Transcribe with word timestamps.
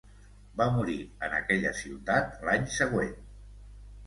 Va 0.61 0.65
morir 0.77 0.95
en 1.27 1.35
aquella 1.41 1.75
ciutat 1.83 2.41
l'any 2.49 2.67
següent. 2.79 3.15